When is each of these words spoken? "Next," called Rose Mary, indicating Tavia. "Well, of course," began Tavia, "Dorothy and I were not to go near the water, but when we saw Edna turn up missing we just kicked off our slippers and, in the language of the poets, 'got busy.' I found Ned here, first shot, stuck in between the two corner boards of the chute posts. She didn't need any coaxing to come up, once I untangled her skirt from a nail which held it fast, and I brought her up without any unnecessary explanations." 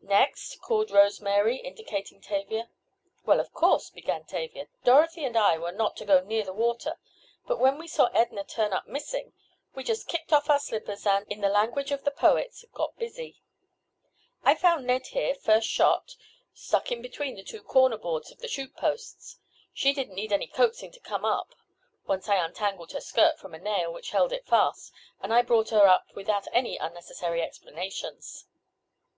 "Next," 0.00 0.62
called 0.62 0.90
Rose 0.90 1.20
Mary, 1.20 1.58
indicating 1.58 2.22
Tavia. 2.22 2.70
"Well, 3.26 3.40
of 3.40 3.52
course," 3.52 3.90
began 3.90 4.24
Tavia, 4.24 4.68
"Dorothy 4.84 5.22
and 5.22 5.36
I 5.36 5.58
were 5.58 5.70
not 5.70 5.98
to 5.98 6.06
go 6.06 6.22
near 6.22 6.44
the 6.44 6.54
water, 6.54 6.96
but 7.46 7.58
when 7.58 7.76
we 7.76 7.86
saw 7.86 8.06
Edna 8.14 8.42
turn 8.42 8.72
up 8.72 8.86
missing 8.88 9.34
we 9.74 9.84
just 9.84 10.08
kicked 10.08 10.32
off 10.32 10.48
our 10.48 10.60
slippers 10.60 11.04
and, 11.06 11.30
in 11.30 11.42
the 11.42 11.50
language 11.50 11.90
of 11.92 12.04
the 12.04 12.10
poets, 12.10 12.64
'got 12.72 12.96
busy.' 12.96 13.42
I 14.42 14.54
found 14.54 14.86
Ned 14.86 15.08
here, 15.08 15.34
first 15.34 15.68
shot, 15.68 16.16
stuck 16.54 16.90
in 16.90 17.02
between 17.02 17.36
the 17.36 17.44
two 17.44 17.62
corner 17.62 17.98
boards 17.98 18.30
of 18.30 18.38
the 18.38 18.48
chute 18.48 18.76
posts. 18.76 19.40
She 19.74 19.92
didn't 19.92 20.14
need 20.14 20.32
any 20.32 20.46
coaxing 20.46 20.90
to 20.92 21.00
come 21.00 21.26
up, 21.26 21.54
once 22.06 22.30
I 22.30 22.42
untangled 22.42 22.92
her 22.92 23.00
skirt 23.02 23.38
from 23.38 23.52
a 23.54 23.58
nail 23.58 23.92
which 23.92 24.12
held 24.12 24.32
it 24.32 24.46
fast, 24.46 24.90
and 25.20 25.34
I 25.34 25.42
brought 25.42 25.68
her 25.68 25.86
up 25.86 26.06
without 26.14 26.48
any 26.50 26.78
unnecessary 26.78 27.42
explanations." 27.42 28.46